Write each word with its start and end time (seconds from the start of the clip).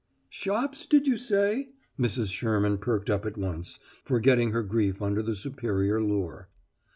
"Shops, 0.31 0.87
did 0.87 1.05
you 1.05 1.15
say?" 1.15 1.73
Mrs. 1.99 2.33
Sherman 2.33 2.79
perked 2.79 3.07
up 3.07 3.23
at 3.23 3.37
once, 3.37 3.77
forgetting 4.03 4.49
her 4.49 4.63
grief 4.63 4.99
under 4.99 5.21
the 5.21 5.35
superior 5.35 6.01
lure. 6.01 6.49